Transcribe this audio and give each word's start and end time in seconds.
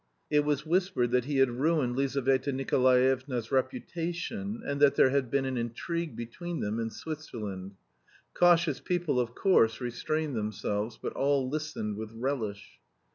It 0.31 0.39
was 0.43 0.65
whispered 0.65 1.11
that 1.11 1.25
he 1.25 1.37
had 1.37 1.51
ruined 1.59 1.95
Lizaveta 1.95 2.51
Nikolaevna's 2.51 3.51
reputation, 3.51 4.63
and 4.65 4.79
that 4.81 4.95
there 4.95 5.11
had 5.11 5.29
been 5.29 5.45
an 5.45 5.57
intrigue 5.57 6.15
between 6.15 6.59
them 6.59 6.79
in 6.79 6.89
Switzerland. 6.89 7.75
Cautious 8.33 8.79
people, 8.79 9.19
of 9.19 9.35
course, 9.35 9.79
restrained 9.79 10.35
themselves, 10.35 10.97
but 10.99 11.13
all 11.13 11.47
listened 11.47 11.97
with 11.97 12.13
relish. 12.13 12.79